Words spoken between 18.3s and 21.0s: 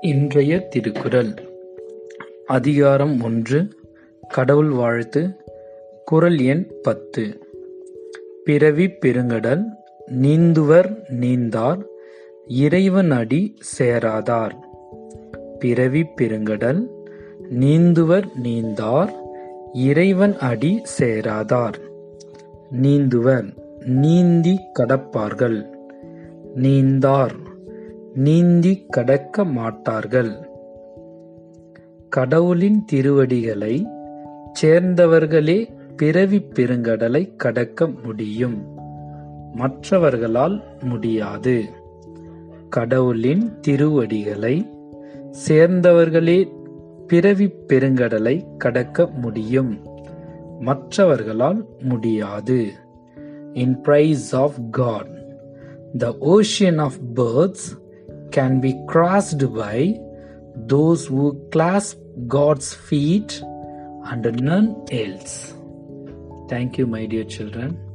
நீந்தார் இறைவன் அடி